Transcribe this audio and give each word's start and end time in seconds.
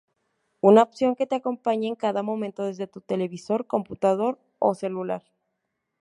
Una 0.61 0.81
opción 0.81 1.15
que 1.15 1.27
te 1.27 1.35
acompaña 1.35 1.87
en 1.87 1.93
cada 1.95 2.23
momento 2.23 2.63
desde 2.63 2.87
tu 2.87 3.01
televisor, 3.01 3.67
computador 3.67 4.39
o 4.57 4.73
celular. 4.73 5.21